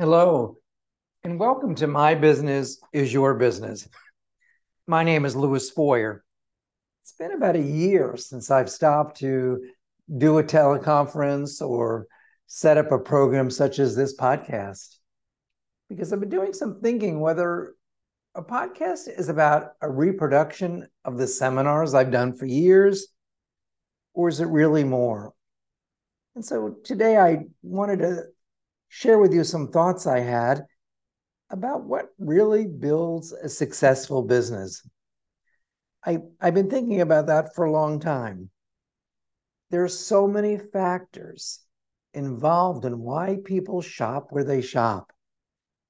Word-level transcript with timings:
Hello, 0.00 0.56
and 1.24 1.40
welcome 1.40 1.74
to 1.74 1.88
My 1.88 2.14
Business 2.14 2.80
is 2.92 3.12
Your 3.12 3.34
Business. 3.34 3.88
My 4.86 5.02
name 5.02 5.24
is 5.24 5.34
Louis 5.34 5.68
Foyer. 5.70 6.24
It's 7.02 7.14
been 7.18 7.32
about 7.32 7.56
a 7.56 7.60
year 7.60 8.16
since 8.16 8.48
I've 8.48 8.70
stopped 8.70 9.16
to 9.16 9.60
do 10.16 10.38
a 10.38 10.44
teleconference 10.44 11.60
or 11.60 12.06
set 12.46 12.76
up 12.76 12.92
a 12.92 12.98
program 13.00 13.50
such 13.50 13.80
as 13.80 13.96
this 13.96 14.16
podcast 14.16 14.98
because 15.88 16.12
I've 16.12 16.20
been 16.20 16.28
doing 16.28 16.52
some 16.52 16.80
thinking 16.80 17.18
whether 17.18 17.74
a 18.36 18.42
podcast 18.44 19.08
is 19.08 19.28
about 19.28 19.72
a 19.82 19.90
reproduction 19.90 20.86
of 21.04 21.18
the 21.18 21.26
seminars 21.26 21.94
I've 21.94 22.12
done 22.12 22.34
for 22.34 22.46
years 22.46 23.08
or 24.14 24.28
is 24.28 24.38
it 24.38 24.46
really 24.46 24.84
more? 24.84 25.32
And 26.36 26.44
so 26.44 26.76
today 26.84 27.18
I 27.18 27.46
wanted 27.64 27.98
to 27.98 28.22
share 28.88 29.18
with 29.18 29.32
you 29.32 29.44
some 29.44 29.68
thoughts 29.68 30.06
I 30.06 30.20
had 30.20 30.64
about 31.50 31.84
what 31.84 32.08
really 32.18 32.66
builds 32.66 33.32
a 33.32 33.48
successful 33.48 34.22
business. 34.22 34.86
I, 36.04 36.18
I've 36.40 36.54
been 36.54 36.70
thinking 36.70 37.00
about 37.00 37.26
that 37.26 37.54
for 37.54 37.64
a 37.64 37.72
long 37.72 38.00
time. 38.00 38.50
There 39.70 39.84
are 39.84 39.88
so 39.88 40.26
many 40.26 40.58
factors 40.58 41.60
involved 42.14 42.84
in 42.84 43.00
why 43.00 43.38
people 43.44 43.82
shop 43.82 44.28
where 44.30 44.44
they 44.44 44.62
shop. 44.62 45.12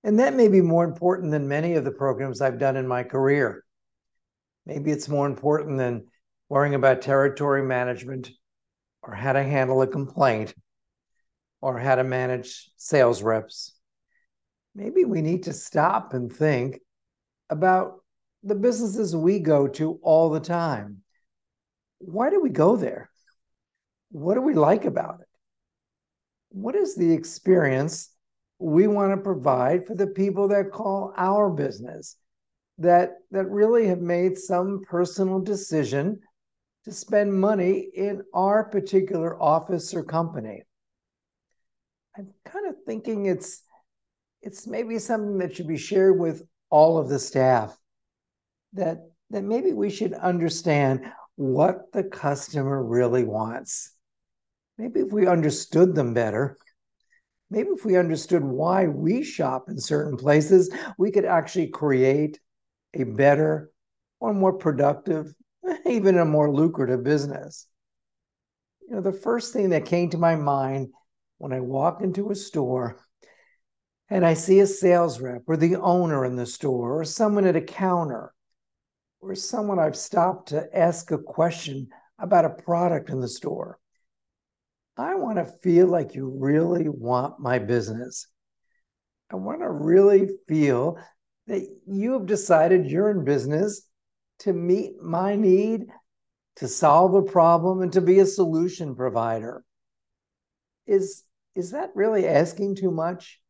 And 0.05 0.19
that 0.19 0.35
may 0.35 0.49
be 0.49 0.60
more 0.60 0.85
important 0.85 1.30
than 1.30 1.49
many 1.49 1.74
of 1.74 1.85
the 1.85 1.91
programs 1.91 2.41
I've 2.41 2.59
done 2.59 2.77
in 2.77 2.87
my 2.87 3.02
career. 3.02 3.65
Maybe 4.66 4.91
it's 4.91 5.09
more 5.09 5.27
important 5.27 5.79
than 5.79 6.07
worrying 6.49 6.74
about 6.74 7.02
territory 7.02 7.62
management 7.62 8.30
or 9.02 9.15
how 9.15 9.33
to 9.33 9.43
handle 9.43 9.83
a 9.83 9.87
complaint 9.87 10.55
or 11.60 11.78
how 11.78 11.96
to 11.96 12.04
manage 12.04 12.70
sales 12.76 13.22
reps. 13.22 13.74
Maybe 14.74 15.04
we 15.04 15.23
need 15.23 15.45
to 15.45 15.52
stop 15.52 16.15
and 16.15 16.32
think 16.32 16.80
about 17.50 18.02
the 18.42 18.54
businesses 18.54 19.16
we 19.16 19.40
go 19.40 19.66
to 19.66 19.98
all 20.02 20.30
the 20.30 20.40
time. 20.40 20.98
Why 21.98 22.30
do 22.30 22.40
we 22.40 22.50
go 22.50 22.76
there? 22.76 23.10
What 24.10 24.34
do 24.34 24.40
we 24.40 24.54
like 24.54 24.84
about 24.84 25.20
it? 25.20 25.26
What 26.50 26.76
is 26.76 26.95
the 26.95 27.12
experience 27.12 28.10
we 28.59 28.87
want 28.87 29.12
to 29.12 29.22
provide 29.22 29.87
for 29.87 29.95
the 29.95 30.06
people 30.06 30.48
that 30.48 30.72
call 30.72 31.12
our 31.16 31.50
business 31.50 32.16
that 32.78 33.15
that 33.30 33.50
really 33.50 33.87
have 33.87 34.00
made 34.00 34.38
some 34.38 34.82
personal 34.88 35.40
decision 35.40 36.20
to 36.84 36.93
spend 36.93 37.32
money 37.32 37.88
in 37.95 38.22
our 38.32 38.65
particular 38.65 39.40
office 39.43 39.93
or 39.95 40.02
company 40.02 40.62
i'm 42.19 42.29
kind 42.45 42.66
of 42.66 42.74
thinking 42.87 43.27
it's 43.27 43.63
it's 44.43 44.66
maybe 44.66 44.99
something 44.99 45.38
that 45.38 45.55
should 45.55 45.69
be 45.69 45.79
shared 45.79 46.19
with 46.19 46.43
all 46.71 46.99
of 46.99 47.09
the 47.09 47.19
staff 47.19 47.77
that 48.73 48.99
that 49.30 49.43
maybe 49.43 49.73
we 49.73 49.91
should 49.91 50.13
understand 50.15 51.11
what 51.37 51.93
the 51.93 52.02
customer 52.02 52.83
really 52.83 53.24
wants 53.24 53.93
maybe 54.77 55.01
if 55.01 55.13
we 55.13 55.27
understood 55.27 55.95
them 55.95 56.13
better 56.13 56.59
maybe 57.51 57.71
if 57.71 57.85
we 57.85 57.96
understood 57.96 58.45
why 58.45 58.87
we 58.87 59.23
shop 59.23 59.69
in 59.69 59.79
certain 59.79 60.16
places, 60.16 60.71
we 60.99 61.11
could 61.11 61.24
actually 61.24 61.69
create 61.69 62.39
a 62.95 63.05
better 63.05 63.71
or 64.21 64.34
more 64.34 64.53
productive, 64.53 65.33
even 65.87 66.19
a 66.19 66.25
more 66.25 66.53
lucrative 66.53 67.03
business. 67.03 67.66
You 68.89 68.97
know, 68.97 69.00
the 69.00 69.12
first 69.12 69.53
thing 69.53 69.71
that 69.71 69.84
came 69.84 70.11
to 70.11 70.19
my 70.19 70.34
mind 70.34 70.89
when 71.38 71.53
I 71.53 71.60
walk 71.60 72.03
into 72.03 72.31
a 72.31 72.34
store 72.34 72.98
and 74.10 74.25
I 74.25 74.34
see 74.34 74.60
a 74.60 74.66
sales 74.66 75.20
rep 75.20 75.42
or 75.47 75.56
the 75.56 75.76
owner 75.76 76.25
in 76.25 76.36
the 76.36 76.47
store 76.47 77.00
or 77.00 77.04
someone 77.04 77.47
at 77.47 77.56
a 77.56 77.60
counter 77.60 78.32
or 79.21 79.34
someone 79.34 79.78
I've 79.78 79.97
stopped 79.97 80.50
to 80.50 80.69
ask 80.77 81.10
a 81.10 81.19
question 81.19 81.88
about 82.19 82.44
a 82.44 82.50
product 82.50 83.10
in 83.10 83.21
the 83.21 83.28
store 83.28 83.78
I 84.98 85.15
want 85.15 85.38
to 85.38 85.44
feel 85.62 85.87
like 85.87 86.16
you 86.16 86.28
really 86.28 86.88
want 86.88 87.38
my 87.38 87.60
business. 87.60 88.27
I 89.31 89.37
want 89.37 89.60
to 89.60 89.71
really 89.71 90.28
feel 90.48 90.98
that 91.47 91.65
you 91.87 92.15
have 92.15 92.27
decided 92.27 92.91
you're 92.91 93.10
in 93.10 93.25
business 93.25 93.82
to 94.41 94.53
meet 94.53 95.00
my 95.00 95.37
need, 95.37 95.87
to 96.56 96.66
solve 96.66 97.15
a 97.15 97.22
problem, 97.22 97.81
and 97.82 97.93
to 97.93 98.00
be 98.00 98.19
a 98.19 98.27
solution 98.27 98.97
provider. 98.97 99.62
Is, 100.87 101.22
is 101.59 101.73
that 101.73 101.91
really 101.97 102.27
asking 102.29 102.77
too 102.77 102.93
much? 102.93 103.41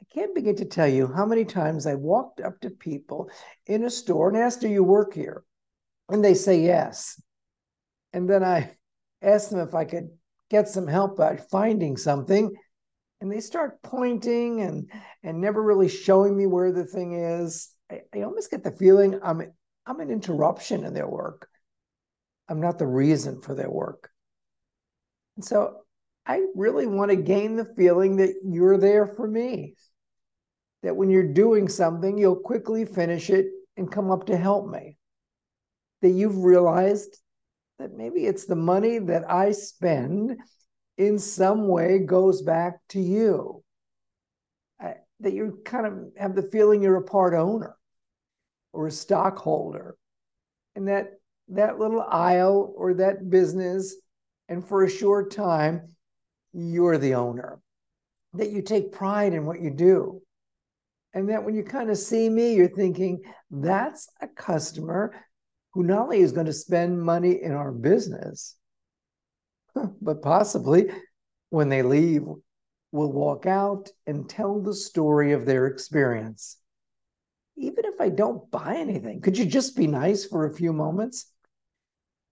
I 0.00 0.04
can't 0.14 0.36
begin 0.36 0.54
to 0.56 0.64
tell 0.64 0.86
you 0.86 1.12
how 1.12 1.26
many 1.26 1.44
times 1.44 1.84
I 1.84 1.96
walked 1.96 2.40
up 2.40 2.60
to 2.60 2.70
people 2.70 3.28
in 3.66 3.82
a 3.82 3.90
store 3.90 4.28
and 4.28 4.38
asked, 4.38 4.60
Do 4.60 4.68
you 4.68 4.84
work 4.84 5.14
here? 5.14 5.42
And 6.08 6.24
they 6.24 6.34
say 6.34 6.60
yes. 6.60 7.20
And 8.12 8.30
then 8.30 8.44
I 8.44 8.76
asked 9.22 9.50
them 9.50 9.58
if 9.58 9.74
I 9.74 9.84
could 9.84 10.10
get 10.48 10.68
some 10.68 10.86
help 10.86 11.16
by 11.16 11.36
finding 11.36 11.96
something 11.96 12.54
and 13.20 13.32
they 13.32 13.40
start 13.40 13.82
pointing 13.82 14.60
and 14.60 14.88
and 15.24 15.40
never 15.40 15.60
really 15.60 15.88
showing 15.88 16.36
me 16.36 16.46
where 16.46 16.72
the 16.72 16.84
thing 16.84 17.14
is 17.14 17.68
I, 17.90 18.02
I, 18.14 18.22
almost 18.22 18.50
get 18.50 18.62
the 18.62 18.70
feeling 18.70 19.18
i'm 19.22 19.42
i'm 19.84 20.00
an 20.00 20.10
interruption 20.10 20.84
in 20.84 20.94
their 20.94 21.08
work 21.08 21.48
i'm 22.48 22.60
not 22.60 22.78
the 22.78 22.86
reason 22.86 23.42
for 23.42 23.54
their 23.54 23.68
work 23.68 24.08
and 25.36 25.44
so 25.44 25.80
i 26.28 26.40
really 26.54 26.86
want 26.86 27.10
to 27.10 27.16
gain 27.16 27.56
the 27.56 27.64
feeling 27.76 28.16
that 28.16 28.34
you're 28.44 28.78
there 28.78 29.06
for 29.06 29.26
me 29.26 29.74
that 30.82 30.94
when 30.94 31.10
you're 31.10 31.32
doing 31.32 31.68
something 31.68 32.16
you'll 32.16 32.36
quickly 32.36 32.84
finish 32.84 33.30
it 33.30 33.46
and 33.76 33.90
come 33.90 34.10
up 34.10 34.26
to 34.26 34.36
help 34.36 34.68
me 34.70 34.96
that 36.02 36.10
you've 36.10 36.44
realized 36.44 37.18
that 37.78 37.96
maybe 37.96 38.26
it's 38.26 38.44
the 38.44 38.56
money 38.56 38.98
that 38.98 39.30
I 39.30 39.52
spend 39.52 40.36
in 40.96 41.18
some 41.18 41.68
way 41.68 42.00
goes 42.00 42.42
back 42.42 42.80
to 42.90 43.00
you. 43.00 43.62
I, 44.80 44.94
that 45.20 45.32
you 45.32 45.60
kind 45.64 45.86
of 45.86 45.92
have 46.16 46.34
the 46.34 46.50
feeling 46.50 46.82
you're 46.82 46.96
a 46.96 47.02
part 47.02 47.34
owner 47.34 47.76
or 48.72 48.86
a 48.86 48.92
stockholder. 48.92 49.96
And 50.74 50.88
that 50.88 51.12
that 51.48 51.78
little 51.78 52.02
aisle 52.02 52.74
or 52.76 52.94
that 52.94 53.30
business, 53.30 53.96
and 54.48 54.66
for 54.66 54.84
a 54.84 54.90
short 54.90 55.30
time, 55.30 55.94
you're 56.52 56.98
the 56.98 57.14
owner. 57.14 57.60
That 58.34 58.50
you 58.50 58.62
take 58.62 58.92
pride 58.92 59.32
in 59.32 59.46
what 59.46 59.60
you 59.60 59.70
do. 59.70 60.22
And 61.14 61.30
that 61.30 61.42
when 61.42 61.54
you 61.54 61.64
kind 61.64 61.90
of 61.90 61.98
see 61.98 62.28
me, 62.28 62.54
you're 62.54 62.68
thinking, 62.68 63.22
that's 63.50 64.08
a 64.20 64.28
customer 64.28 65.14
who 65.72 65.82
not 65.82 66.02
only 66.02 66.20
is 66.20 66.32
going 66.32 66.46
to 66.46 66.52
spend 66.52 67.00
money 67.00 67.42
in 67.42 67.52
our 67.52 67.72
business, 67.72 68.56
but 70.02 70.22
possibly 70.22 70.90
when 71.50 71.68
they 71.68 71.82
leave, 71.82 72.22
will 72.92 73.12
walk 73.12 73.46
out 73.46 73.90
and 74.06 74.28
tell 74.28 74.60
the 74.60 74.74
story 74.74 75.32
of 75.32 75.44
their 75.44 75.66
experience. 75.66 76.56
Even 77.56 77.84
if 77.84 78.00
I 78.00 78.08
don't 78.08 78.50
buy 78.50 78.76
anything, 78.76 79.20
could 79.20 79.36
you 79.36 79.44
just 79.44 79.76
be 79.76 79.86
nice 79.86 80.24
for 80.24 80.46
a 80.46 80.54
few 80.54 80.72
moments? 80.72 81.30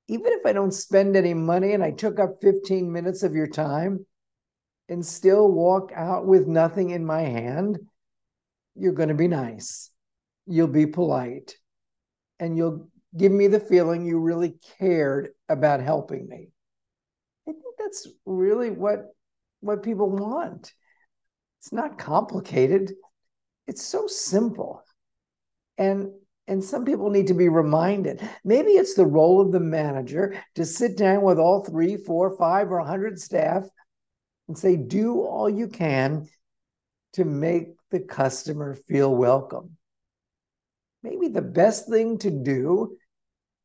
Even 0.09 0.33
if 0.33 0.47
I 0.47 0.53
don't 0.53 0.73
spend 0.73 1.17
any 1.17 1.35
money 1.35 1.73
and 1.73 1.83
I 1.83 1.91
took 1.91 2.21
up 2.21 2.41
15 2.41 2.91
minutes 2.91 3.23
of 3.23 3.35
your 3.35 3.49
time 3.49 4.07
and 4.89 5.05
still 5.05 5.51
walk 5.51 5.91
out 5.95 6.27
with 6.27 6.47
nothing 6.47 6.91
in 6.91 7.05
my 7.05 7.23
hand, 7.23 7.79
you're 8.77 8.93
going 8.93 9.09
to 9.09 9.15
be 9.15 9.29
nice. 9.29 9.91
You'll 10.47 10.69
be 10.69 10.87
polite 10.87 11.57
and 12.39 12.57
you'll 12.57 12.89
give 13.17 13.33
me 13.33 13.49
the 13.49 13.61
feeling 13.61 14.07
you 14.07 14.21
really 14.21 14.55
cared 14.79 15.31
about 15.49 15.81
helping 15.81 16.29
me. 16.29 16.49
I 17.49 17.53
think 17.53 17.65
that's 17.79 18.07
really 18.25 18.71
what 18.71 19.07
what 19.61 19.83
people 19.83 20.11
want. 20.11 20.73
It's 21.61 21.73
not 21.73 21.99
complicated. 21.99 22.93
It's 23.67 23.85
so 23.85 24.07
simple. 24.07 24.83
And 25.79 26.13
and 26.49 26.63
some 26.63 26.85
people 26.85 27.11
need 27.11 27.27
to 27.27 27.35
be 27.35 27.49
reminded. 27.49 28.27
Maybe 28.45 28.73
it's 28.73 28.95
the 28.95 29.07
role 29.07 29.41
of 29.41 29.53
the 29.53 29.61
manager 29.61 30.41
to 30.55 30.65
sit 30.65 30.97
down 30.97 31.23
with 31.23 31.39
all 31.39 31.65
three, 31.65 31.97
four, 31.97 32.37
five, 32.37 32.71
or 32.71 32.79
100 32.79 33.21
staff 33.21 33.65
and 34.49 34.57
say, 34.57 34.77
do 34.77 35.23
all 35.23 35.51
you 35.51 35.67
can 35.67 36.29
to 37.15 37.25
make 37.25 37.69
the 37.91 38.01
customer 38.01 38.77
feel 38.89 39.15
welcome. 39.15 39.77
Maybe 41.03 41.29
the 41.29 41.43
best 41.43 41.89
thing 41.89 42.19
to 42.19 42.31
do 42.31 42.97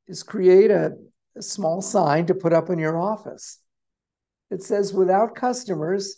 is 0.08 0.24
create 0.24 0.72
a, 0.72 0.94
a 1.36 1.42
small 1.42 1.82
sign 1.82 2.26
to 2.28 2.36
put 2.36 2.54
up 2.54 2.70
in 2.70 2.80
your 2.80 3.00
office. 3.00 3.60
It 4.50 4.64
says, 4.64 4.94
without 4.94 5.36
customers, 5.36 6.18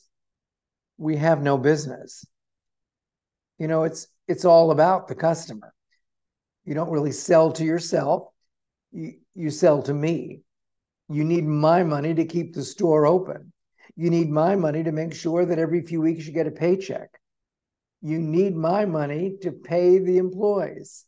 we 0.98 1.18
have 1.18 1.42
no 1.42 1.58
business. 1.58 2.26
You 3.60 3.68
know, 3.68 3.84
it's 3.84 4.08
it's 4.28 4.46
all 4.46 4.72
about 4.72 5.08
the 5.08 5.16
customer. 5.16 5.74
You 6.66 6.74
don't 6.74 6.92
really 6.92 7.12
sell 7.12 7.52
to 7.54 7.64
yourself. 7.64 8.28
You, 8.92 9.14
you 9.36 9.50
sell 9.50 9.82
to 9.84 9.94
me. 9.94 10.42
You 11.10 11.24
need 11.24 11.46
my 11.46 11.84
money 11.84 12.14
to 12.14 12.26
keep 12.26 12.54
the 12.54 12.64
store 12.64 13.06
open. 13.06 13.52
You 13.96 14.10
need 14.10 14.30
my 14.30 14.56
money 14.56 14.84
to 14.84 14.92
make 14.92 15.14
sure 15.14 15.46
that 15.46 15.60
every 15.60 15.82
few 15.82 16.02
weeks 16.02 16.26
you 16.26 16.34
get 16.34 16.48
a 16.48 16.52
paycheck. 16.52 17.10
you 18.02 18.20
need 18.20 18.56
my 18.56 18.86
money 18.86 19.38
to 19.42 19.52
pay 19.52 19.98
the 19.98 20.18
employees. 20.18 21.06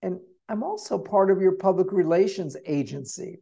And 0.00 0.18
I'm 0.48 0.62
also 0.62 0.98
part 0.98 1.30
of 1.30 1.42
your 1.42 1.52
public 1.56 1.92
relations 1.92 2.56
agency. 2.66 3.40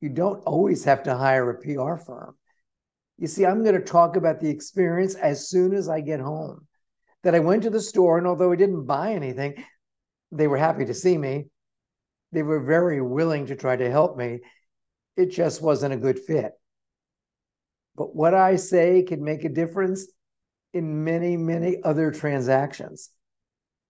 You 0.00 0.08
don't 0.08 0.42
always 0.44 0.84
have 0.84 1.02
to 1.04 1.16
hire 1.16 1.50
a 1.50 1.60
PR 1.60 1.96
firm. 2.02 2.36
You 3.18 3.26
see, 3.26 3.44
I'm 3.44 3.62
going 3.62 3.74
to 3.76 3.84
talk 3.84 4.16
about 4.16 4.40
the 4.40 4.48
experience 4.48 5.14
as 5.14 5.48
soon 5.48 5.74
as 5.74 5.88
I 5.88 6.00
get 6.00 6.20
home. 6.20 6.66
That 7.22 7.34
I 7.34 7.38
went 7.38 7.62
to 7.62 7.70
the 7.70 7.80
store, 7.80 8.18
and 8.18 8.26
although 8.26 8.50
I 8.50 8.56
didn't 8.56 8.84
buy 8.86 9.12
anything, 9.12 9.62
they 10.32 10.48
were 10.48 10.56
happy 10.56 10.86
to 10.86 10.94
see 10.94 11.16
me. 11.16 11.46
They 12.32 12.42
were 12.42 12.60
very 12.60 13.00
willing 13.00 13.46
to 13.46 13.56
try 13.56 13.76
to 13.76 13.90
help 13.90 14.16
me. 14.16 14.40
It 15.16 15.26
just 15.26 15.62
wasn't 15.62 15.94
a 15.94 15.98
good 15.98 16.18
fit. 16.18 16.52
But 17.94 18.16
what 18.16 18.34
I 18.34 18.56
say 18.56 19.02
can 19.02 19.22
make 19.22 19.44
a 19.44 19.50
difference 19.50 20.06
in 20.72 21.04
many, 21.04 21.36
many 21.36 21.82
other 21.82 22.10
transactions. 22.10 23.10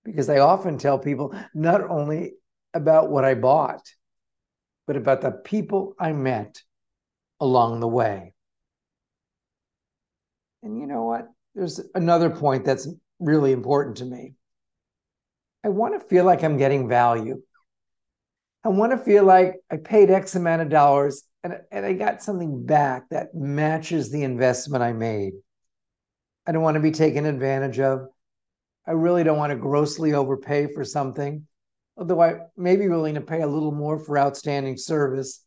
Because 0.04 0.28
I 0.28 0.38
often 0.38 0.78
tell 0.78 0.98
people 0.98 1.32
not 1.54 1.88
only 1.88 2.32
about 2.74 3.08
what 3.08 3.24
I 3.24 3.34
bought, 3.34 3.88
but 4.88 4.96
about 4.96 5.20
the 5.20 5.30
people 5.30 5.94
I 6.00 6.12
met 6.12 6.60
along 7.38 7.78
the 7.78 7.88
way. 7.88 8.34
And 10.64 10.76
you 10.76 10.86
know 10.86 11.04
what? 11.04 11.28
There's 11.54 11.80
another 11.94 12.30
point 12.30 12.64
that's 12.64 12.88
really 13.20 13.52
important 13.52 13.98
to 13.98 14.04
me. 14.04 14.34
I 15.64 15.68
want 15.68 16.00
to 16.00 16.06
feel 16.06 16.24
like 16.24 16.42
I'm 16.42 16.58
getting 16.58 16.88
value. 16.88 17.40
I 18.64 18.68
want 18.68 18.92
to 18.92 18.98
feel 18.98 19.24
like 19.24 19.56
I 19.70 19.76
paid 19.76 20.10
X 20.10 20.34
amount 20.34 20.62
of 20.62 20.68
dollars 20.68 21.24
and, 21.44 21.58
and 21.70 21.84
I 21.84 21.92
got 21.92 22.22
something 22.22 22.64
back 22.64 23.08
that 23.10 23.34
matches 23.34 24.10
the 24.10 24.22
investment 24.22 24.82
I 24.82 24.92
made. 24.92 25.32
I 26.46 26.52
don't 26.52 26.62
want 26.62 26.76
to 26.76 26.80
be 26.80 26.90
taken 26.90 27.26
advantage 27.26 27.80
of. 27.80 28.06
I 28.86 28.92
really 28.92 29.24
don't 29.24 29.38
want 29.38 29.50
to 29.50 29.56
grossly 29.56 30.12
overpay 30.12 30.72
for 30.72 30.84
something, 30.84 31.46
although 31.96 32.20
I 32.20 32.40
may 32.56 32.76
be 32.76 32.88
willing 32.88 33.14
to 33.14 33.20
pay 33.20 33.42
a 33.42 33.46
little 33.46 33.72
more 33.72 33.98
for 33.98 34.18
outstanding 34.18 34.76
service. 34.76 35.44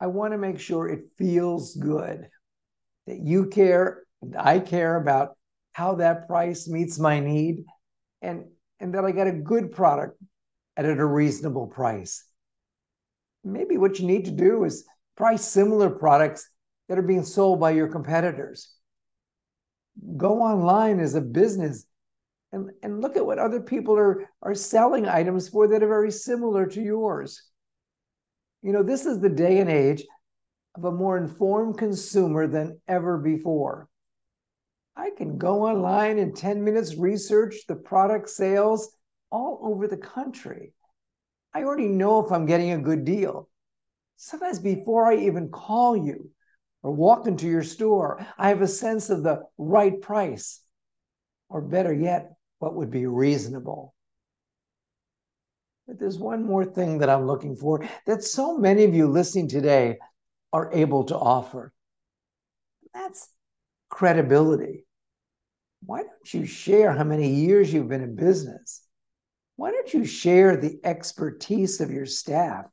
I 0.00 0.08
want 0.08 0.32
to 0.32 0.38
make 0.38 0.58
sure 0.58 0.88
it 0.88 1.04
feels 1.16 1.76
good, 1.76 2.28
that 3.06 3.20
you 3.20 3.46
care 3.46 4.02
I 4.38 4.58
care 4.58 4.96
about 4.96 5.36
how 5.72 5.96
that 5.96 6.26
price 6.26 6.68
meets 6.68 6.98
my 6.98 7.20
need 7.20 7.64
and, 8.22 8.46
and 8.80 8.94
that 8.94 9.04
I 9.04 9.12
get 9.12 9.26
a 9.26 9.32
good 9.32 9.72
product 9.72 10.20
at 10.76 10.84
a 10.84 11.04
reasonable 11.04 11.66
price. 11.66 12.24
Maybe 13.44 13.76
what 13.76 13.98
you 13.98 14.06
need 14.06 14.24
to 14.24 14.30
do 14.30 14.64
is 14.64 14.84
price 15.16 15.44
similar 15.44 15.90
products 15.90 16.48
that 16.88 16.98
are 16.98 17.02
being 17.02 17.24
sold 17.24 17.60
by 17.60 17.70
your 17.70 17.88
competitors. 17.88 18.74
Go 20.16 20.40
online 20.40 20.98
as 20.98 21.14
a 21.14 21.20
business 21.20 21.86
and, 22.52 22.70
and 22.82 23.00
look 23.00 23.16
at 23.16 23.26
what 23.26 23.38
other 23.38 23.60
people 23.60 23.96
are, 23.96 24.28
are 24.42 24.54
selling 24.54 25.08
items 25.08 25.48
for 25.48 25.68
that 25.68 25.82
are 25.82 25.88
very 25.88 26.10
similar 26.10 26.66
to 26.66 26.80
yours. 26.80 27.42
You 28.62 28.72
know, 28.72 28.82
this 28.82 29.06
is 29.06 29.20
the 29.20 29.28
day 29.28 29.58
and 29.58 29.70
age 29.70 30.04
of 30.76 30.84
a 30.84 30.92
more 30.92 31.16
informed 31.16 31.78
consumer 31.78 32.46
than 32.46 32.80
ever 32.88 33.18
before. 33.18 33.88
I 34.96 35.10
can 35.16 35.38
go 35.38 35.66
online 35.66 36.18
in 36.18 36.34
10 36.34 36.62
minutes, 36.62 36.96
research 36.96 37.66
the 37.66 37.74
product 37.74 38.30
sales 38.30 38.94
all 39.30 39.60
over 39.62 39.88
the 39.88 39.96
country. 39.96 40.72
I 41.52 41.62
already 41.62 41.88
know 41.88 42.24
if 42.24 42.30
I'm 42.30 42.46
getting 42.46 42.72
a 42.72 42.78
good 42.78 43.04
deal. 43.04 43.48
Sometimes 44.16 44.58
before 44.60 45.06
I 45.06 45.16
even 45.16 45.50
call 45.50 45.96
you 45.96 46.30
or 46.82 46.92
walk 46.92 47.26
into 47.26 47.48
your 47.48 47.62
store, 47.62 48.24
I 48.38 48.48
have 48.48 48.62
a 48.62 48.68
sense 48.68 49.10
of 49.10 49.22
the 49.22 49.42
right 49.58 50.00
price, 50.00 50.60
or 51.48 51.60
better 51.60 51.92
yet, 51.92 52.32
what 52.58 52.74
would 52.74 52.90
be 52.90 53.06
reasonable. 53.06 53.94
But 55.86 55.98
there's 55.98 56.18
one 56.18 56.46
more 56.46 56.64
thing 56.64 56.98
that 56.98 57.10
I'm 57.10 57.26
looking 57.26 57.56
for 57.56 57.86
that 58.06 58.22
so 58.22 58.56
many 58.56 58.84
of 58.84 58.94
you 58.94 59.08
listening 59.08 59.48
today 59.48 59.98
are 60.52 60.72
able 60.72 61.04
to 61.04 61.16
offer. 61.16 61.72
That's 62.94 63.28
credibility. 63.88 64.86
Why 65.86 65.98
don't 65.98 66.34
you 66.34 66.46
share 66.46 66.92
how 66.92 67.04
many 67.04 67.28
years 67.28 67.72
you've 67.72 67.88
been 67.88 68.02
in 68.02 68.16
business? 68.16 68.82
Why 69.56 69.70
don't 69.70 69.92
you 69.92 70.04
share 70.04 70.56
the 70.56 70.78
expertise 70.82 71.80
of 71.80 71.90
your 71.90 72.06
staff? 72.06 72.66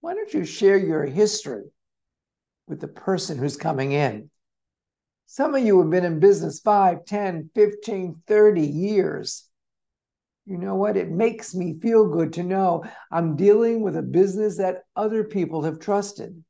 Why 0.00 0.14
don't 0.14 0.32
you 0.32 0.44
share 0.44 0.76
your 0.76 1.04
history 1.04 1.64
with 2.68 2.80
the 2.80 2.88
person 2.88 3.38
who's 3.38 3.56
coming 3.56 3.92
in? 3.92 4.30
Some 5.26 5.54
of 5.54 5.64
you 5.64 5.80
have 5.80 5.90
been 5.90 6.04
in 6.04 6.20
business 6.20 6.60
5, 6.60 7.06
10, 7.06 7.50
15, 7.54 8.22
30 8.26 8.60
years. 8.60 9.48
You 10.46 10.58
know 10.58 10.74
what? 10.74 10.98
It 10.98 11.10
makes 11.10 11.54
me 11.54 11.78
feel 11.80 12.06
good 12.08 12.34
to 12.34 12.42
know 12.42 12.84
I'm 13.10 13.34
dealing 13.34 13.80
with 13.80 13.96
a 13.96 14.02
business 14.02 14.58
that 14.58 14.84
other 14.94 15.24
people 15.24 15.62
have 15.62 15.80
trusted 15.80 16.44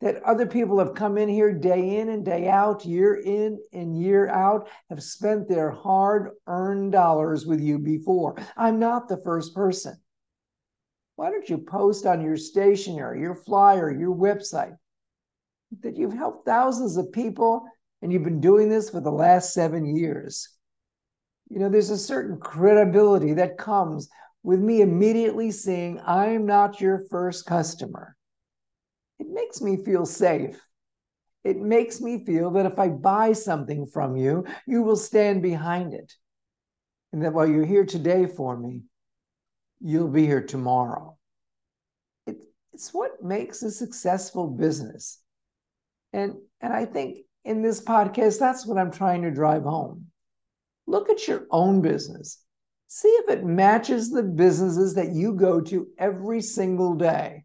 that 0.00 0.22
other 0.22 0.46
people 0.46 0.78
have 0.78 0.94
come 0.94 1.18
in 1.18 1.28
here 1.28 1.52
day 1.52 1.96
in 1.96 2.10
and 2.10 2.24
day 2.24 2.48
out, 2.48 2.84
year 2.84 3.16
in 3.16 3.58
and 3.72 4.00
year 4.00 4.28
out, 4.28 4.68
have 4.90 5.02
spent 5.02 5.48
their 5.48 5.70
hard 5.70 6.30
earned 6.46 6.92
dollars 6.92 7.46
with 7.46 7.60
you 7.60 7.78
before. 7.78 8.36
I'm 8.56 8.78
not 8.78 9.08
the 9.08 9.20
first 9.24 9.54
person. 9.54 9.96
Why 11.16 11.30
don't 11.30 11.48
you 11.48 11.58
post 11.58 12.06
on 12.06 12.20
your 12.20 12.36
stationery, 12.36 13.20
your 13.20 13.34
flyer, 13.34 13.90
your 13.90 14.14
website 14.14 14.76
that 15.80 15.96
you've 15.96 16.14
helped 16.14 16.46
thousands 16.46 16.96
of 16.96 17.10
people 17.10 17.64
and 18.00 18.12
you've 18.12 18.22
been 18.22 18.40
doing 18.40 18.68
this 18.68 18.90
for 18.90 19.00
the 19.00 19.10
last 19.10 19.52
seven 19.52 19.84
years? 19.84 20.48
You 21.50 21.58
know, 21.58 21.68
there's 21.68 21.90
a 21.90 21.98
certain 21.98 22.38
credibility 22.38 23.34
that 23.34 23.58
comes 23.58 24.08
with 24.44 24.60
me 24.60 24.80
immediately 24.80 25.50
seeing 25.50 26.00
I'm 26.06 26.46
not 26.46 26.80
your 26.80 27.00
first 27.10 27.46
customer 27.46 28.14
it 29.18 29.28
makes 29.28 29.60
me 29.60 29.76
feel 29.76 30.06
safe. 30.06 30.60
It 31.44 31.58
makes 31.58 32.00
me 32.00 32.24
feel 32.24 32.50
that 32.52 32.66
if 32.66 32.78
I 32.78 32.88
buy 32.88 33.32
something 33.32 33.86
from 33.86 34.16
you, 34.16 34.44
you 34.66 34.82
will 34.82 34.96
stand 34.96 35.42
behind 35.42 35.94
it. 35.94 36.12
And 37.12 37.24
that 37.24 37.32
while 37.32 37.46
you're 37.48 37.64
here 37.64 37.86
today 37.86 38.26
for 38.26 38.56
me, 38.56 38.82
you'll 39.80 40.08
be 40.08 40.26
here 40.26 40.42
tomorrow. 40.42 41.16
It, 42.26 42.36
it's 42.72 42.92
what 42.92 43.22
makes 43.22 43.62
a 43.62 43.70
successful 43.70 44.48
business. 44.48 45.20
And, 46.12 46.34
and 46.60 46.72
I 46.72 46.84
think 46.84 47.18
in 47.44 47.62
this 47.62 47.82
podcast, 47.82 48.38
that's 48.38 48.66
what 48.66 48.78
I'm 48.78 48.92
trying 48.92 49.22
to 49.22 49.30
drive 49.30 49.62
home. 49.62 50.06
Look 50.86 51.08
at 51.08 51.26
your 51.26 51.46
own 51.50 51.80
business. 51.80 52.42
See 52.88 53.08
if 53.08 53.30
it 53.30 53.44
matches 53.44 54.10
the 54.10 54.22
businesses 54.22 54.94
that 54.94 55.12
you 55.12 55.34
go 55.34 55.60
to 55.62 55.86
every 55.98 56.40
single 56.40 56.94
day 56.94 57.44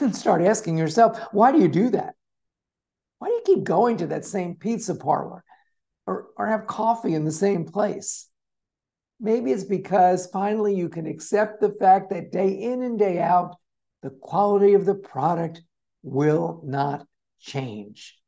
and 0.00 0.14
start 0.16 0.42
asking 0.42 0.78
yourself, 0.78 1.18
why 1.32 1.52
do 1.52 1.58
you 1.58 1.68
do 1.68 1.90
that? 1.90 2.14
Why 3.18 3.28
do 3.28 3.34
you 3.34 3.42
keep 3.44 3.64
going 3.64 3.98
to 3.98 4.06
that 4.08 4.24
same 4.24 4.54
pizza 4.54 4.94
parlor 4.94 5.44
or, 6.06 6.28
or 6.36 6.46
have 6.46 6.66
coffee 6.66 7.14
in 7.14 7.24
the 7.24 7.32
same 7.32 7.64
place? 7.64 8.28
Maybe 9.20 9.52
it's 9.52 9.64
because 9.64 10.26
finally 10.28 10.74
you 10.74 10.88
can 10.88 11.06
accept 11.06 11.60
the 11.60 11.74
fact 11.78 12.10
that 12.10 12.32
day 12.32 12.48
in 12.48 12.82
and 12.82 12.98
day 12.98 13.18
out, 13.20 13.56
the 14.02 14.10
quality 14.10 14.72
of 14.72 14.86
the 14.86 14.94
product 14.94 15.60
will 16.02 16.62
not 16.64 17.06
change. 17.38 18.18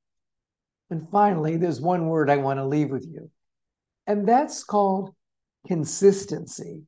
And 0.90 1.08
finally, 1.10 1.56
there's 1.56 1.80
one 1.80 2.06
word 2.06 2.28
I 2.28 2.36
want 2.36 2.58
to 2.58 2.66
leave 2.66 2.90
with 2.90 3.06
you, 3.06 3.30
and 4.06 4.28
that's 4.28 4.62
called 4.62 5.14
consistency. 5.66 6.82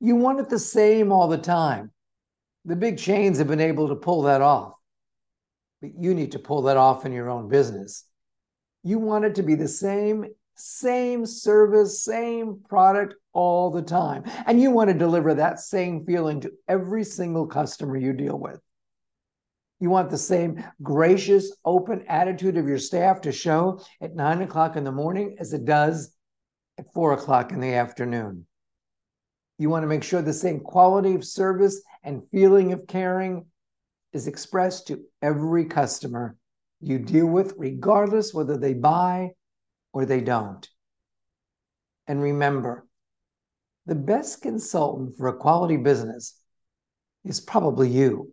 You 0.00 0.16
want 0.16 0.40
it 0.40 0.50
the 0.50 0.58
same 0.58 1.12
all 1.12 1.28
the 1.28 1.38
time. 1.38 1.90
The 2.68 2.76
big 2.76 2.98
chains 2.98 3.38
have 3.38 3.48
been 3.48 3.62
able 3.62 3.88
to 3.88 3.96
pull 3.96 4.22
that 4.24 4.42
off. 4.42 4.74
But 5.80 5.92
you 5.98 6.12
need 6.12 6.32
to 6.32 6.38
pull 6.38 6.62
that 6.62 6.76
off 6.76 7.06
in 7.06 7.12
your 7.12 7.30
own 7.30 7.48
business. 7.48 8.04
You 8.82 8.98
want 8.98 9.24
it 9.24 9.36
to 9.36 9.42
be 9.42 9.54
the 9.54 9.66
same, 9.66 10.26
same 10.54 11.24
service, 11.24 12.04
same 12.04 12.60
product 12.68 13.14
all 13.32 13.70
the 13.70 13.80
time. 13.80 14.24
And 14.44 14.60
you 14.60 14.70
want 14.70 14.90
to 14.90 14.94
deliver 14.94 15.32
that 15.32 15.60
same 15.60 16.04
feeling 16.04 16.42
to 16.42 16.52
every 16.68 17.04
single 17.04 17.46
customer 17.46 17.96
you 17.96 18.12
deal 18.12 18.38
with. 18.38 18.60
You 19.80 19.88
want 19.88 20.10
the 20.10 20.18
same 20.18 20.62
gracious, 20.82 21.56
open 21.64 22.04
attitude 22.06 22.58
of 22.58 22.68
your 22.68 22.78
staff 22.78 23.22
to 23.22 23.32
show 23.32 23.80
at 24.02 24.14
nine 24.14 24.42
o'clock 24.42 24.76
in 24.76 24.84
the 24.84 24.92
morning 24.92 25.36
as 25.40 25.54
it 25.54 25.64
does 25.64 26.14
at 26.76 26.92
four 26.92 27.14
o'clock 27.14 27.50
in 27.50 27.60
the 27.60 27.72
afternoon. 27.72 28.46
You 29.56 29.70
want 29.70 29.84
to 29.84 29.88
make 29.88 30.04
sure 30.04 30.20
the 30.20 30.34
same 30.34 30.60
quality 30.60 31.14
of 31.14 31.24
service 31.24 31.80
and 32.02 32.22
feeling 32.30 32.72
of 32.72 32.86
caring 32.86 33.46
is 34.12 34.26
expressed 34.26 34.86
to 34.86 35.04
every 35.22 35.64
customer 35.64 36.36
you 36.80 36.98
deal 36.98 37.26
with, 37.26 37.54
regardless 37.56 38.32
whether 38.32 38.56
they 38.56 38.74
buy 38.74 39.30
or 39.92 40.04
they 40.04 40.20
don't. 40.20 40.68
And 42.06 42.22
remember, 42.22 42.86
the 43.86 43.94
best 43.94 44.42
consultant 44.42 45.16
for 45.16 45.28
a 45.28 45.36
quality 45.36 45.76
business 45.76 46.40
is 47.24 47.40
probably 47.40 47.88
you 47.88 48.32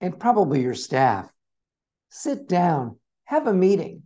and 0.00 0.18
probably 0.18 0.62
your 0.62 0.74
staff. 0.74 1.28
Sit 2.10 2.48
down, 2.48 2.98
have 3.24 3.46
a 3.46 3.52
meeting, 3.52 4.02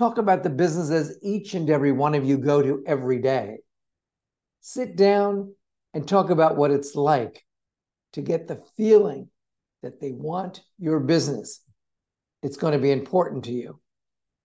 Talk 0.00 0.16
about 0.16 0.42
the 0.42 0.48
businesses 0.48 1.18
each 1.22 1.52
and 1.52 1.68
every 1.68 1.92
one 1.92 2.14
of 2.14 2.24
you 2.24 2.38
go 2.38 2.62
to 2.62 2.82
every 2.86 3.18
day. 3.18 3.58
Sit 4.62 4.96
down 4.96 5.54
and 5.92 6.08
talk 6.08 6.30
about 6.30 6.56
what 6.56 6.70
it's 6.70 6.94
like 6.94 7.44
to 8.12 8.22
get 8.22 8.48
the 8.48 8.62
feeling 8.76 9.28
that 9.82 10.00
they 10.00 10.12
want 10.12 10.62
your 10.78 11.00
business. 11.00 11.62
It's 12.42 12.56
going 12.56 12.72
to 12.72 12.78
be 12.78 12.90
important 12.90 13.44
to 13.44 13.52
you 13.52 13.80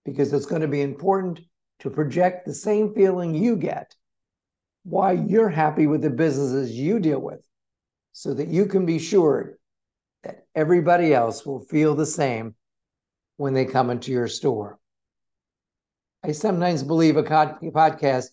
because 0.04 0.32
it's 0.32 0.46
going 0.46 0.62
to 0.62 0.68
be 0.68 0.82
important 0.82 1.40
to 1.80 1.90
project 1.90 2.46
the 2.46 2.54
same 2.54 2.94
feeling 2.94 3.34
you 3.34 3.56
get, 3.56 3.94
why 4.84 5.12
you're 5.12 5.48
happy 5.48 5.86
with 5.86 6.00
the 6.00 6.10
businesses 6.10 6.70
you 6.72 7.00
deal 7.00 7.20
with, 7.20 7.40
so 8.12 8.32
that 8.32 8.48
you 8.48 8.66
can 8.66 8.86
be 8.86 8.98
sure 8.98 9.58
that 10.22 10.46
everybody 10.54 11.12
else 11.12 11.44
will 11.44 11.60
feel 11.60 11.94
the 11.94 12.06
same 12.06 12.54
when 13.36 13.52
they 13.52 13.64
come 13.64 13.90
into 13.90 14.10
your 14.10 14.28
store. 14.28 14.78
I 16.24 16.32
sometimes 16.32 16.82
believe 16.82 17.16
a 17.16 17.22
podcast 17.22 18.26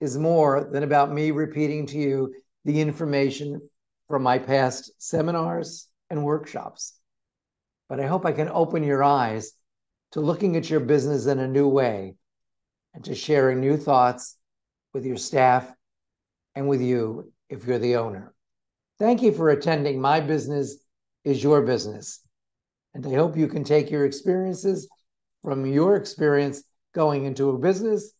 is 0.00 0.16
more 0.16 0.68
than 0.70 0.82
about 0.82 1.12
me 1.12 1.30
repeating 1.30 1.86
to 1.86 1.98
you 1.98 2.34
the 2.64 2.80
information 2.80 3.60
from 4.08 4.22
my 4.22 4.38
past 4.38 4.90
seminars 4.98 5.88
and 6.10 6.24
workshops. 6.24 6.98
But 7.88 8.00
I 8.00 8.06
hope 8.06 8.24
I 8.24 8.32
can 8.32 8.48
open 8.48 8.82
your 8.82 9.02
eyes 9.02 9.52
to 10.12 10.20
looking 10.20 10.56
at 10.56 10.70
your 10.70 10.80
business 10.80 11.26
in 11.26 11.38
a 11.38 11.48
new 11.48 11.68
way 11.68 12.14
and 12.94 13.04
to 13.04 13.14
sharing 13.14 13.60
new 13.60 13.76
thoughts 13.76 14.36
with 14.92 15.04
your 15.04 15.16
staff 15.16 15.72
and 16.54 16.68
with 16.68 16.80
you 16.80 17.32
if 17.48 17.66
you're 17.66 17.78
the 17.78 17.96
owner. 17.96 18.34
Thank 18.98 19.22
you 19.22 19.32
for 19.32 19.50
attending 19.50 20.00
My 20.00 20.20
Business 20.20 20.78
is 21.24 21.42
Your 21.42 21.62
Business. 21.62 22.20
And 22.94 23.06
I 23.06 23.14
hope 23.14 23.36
you 23.36 23.46
can 23.46 23.62
take 23.62 23.90
your 23.90 24.06
experiences 24.06 24.88
from 25.44 25.66
your 25.66 25.96
experience 25.96 26.62
going 26.94 27.26
into 27.26 27.50
a 27.50 27.58
business 27.58 28.12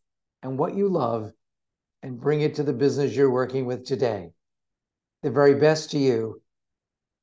and 0.42 0.58
what 0.58 0.76
you 0.76 0.88
love 0.88 1.32
and 2.02 2.20
bring 2.20 2.42
it 2.42 2.56
to 2.56 2.62
the 2.62 2.74
business 2.74 3.16
you're 3.16 3.30
working 3.30 3.64
with 3.64 3.86
today. 3.86 4.30
The 5.26 5.32
very 5.32 5.56
best 5.56 5.90
to 5.90 5.98
you, 5.98 6.40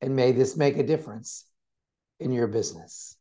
and 0.01 0.13
may 0.13 0.33
this 0.33 0.57
make 0.57 0.75
a 0.75 0.83
difference 0.83 1.45
in 2.19 2.33
your 2.33 2.48
business. 2.48 3.15